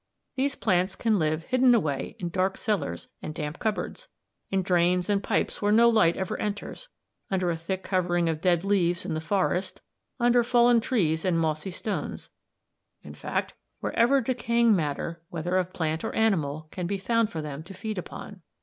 [0.35, 4.07] These plants can live hidden away in dark cellars and damp cupboards,
[4.49, 6.89] in drains and pipes where no light ever enters,
[7.29, 9.83] under a thick covering of dead leaves in the forest,
[10.19, 12.31] under fallen trunks and mossy stones;
[13.03, 17.61] in fact, wherever decaying matter, whether of plant or animal, can be found for them
[17.61, 18.41] to feed upon.